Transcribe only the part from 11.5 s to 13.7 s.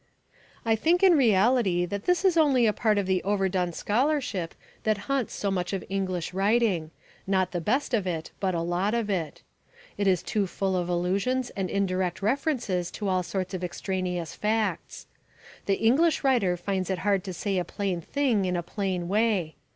and indirect references to all sorts of